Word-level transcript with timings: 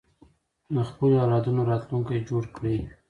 د 0.73 0.75
خپلو 0.89 1.15
اولادونو 1.23 1.61
راتلونکی 1.71 2.17
جوړ 2.29 2.43
کړئ. 2.55 2.77